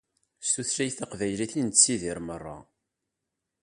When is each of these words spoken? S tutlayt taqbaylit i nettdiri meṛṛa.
S 0.47 0.49
tutlayt 0.53 0.95
taqbaylit 0.99 1.53
i 1.59 1.61
nettdiri 1.67 2.21
meṛṛa. 2.27 2.57